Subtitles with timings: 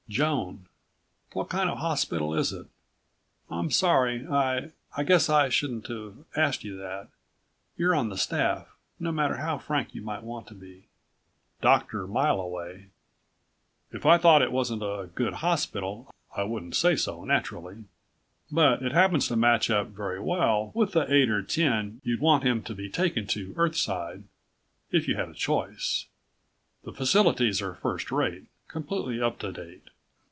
[0.11, 0.67] Joan:
[1.31, 2.67] What kind of a hospital is it?
[3.49, 4.71] I'm sorry, I...
[4.97, 7.07] I guess I shouldn't have asked you that.
[7.77, 8.75] You're on the staff.
[8.99, 10.87] No matter how frank you might want to be....
[11.61, 12.87] Doctor Mile Away:
[13.93, 17.85] If I thought it wasn't a good hospital I wouldn't say so, naturally.
[18.51, 22.43] But it happens to match up very well with the eight or ten you'd want
[22.43, 24.25] him to be taken to Earthside,
[24.91, 26.07] if you had a choice.
[26.83, 29.83] The facilities are first rate, completely up to date.